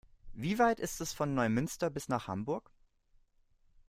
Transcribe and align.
Wie 0.33 0.57
weit 0.57 0.79
ist 0.79 0.99
es 0.99 1.13
von 1.13 1.35
Neumünster 1.35 1.91
bis 1.91 2.09
nach 2.09 2.27
Hamburg? 2.27 2.71